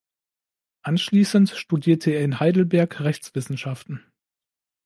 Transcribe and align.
Anschließend 0.81 1.51
studierte 1.51 2.09
er 2.09 2.23
in 2.23 2.39
Heidelberg 2.39 3.01
Rechtswissenschaft. 3.01 3.87